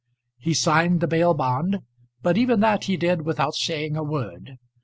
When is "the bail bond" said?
0.99-1.83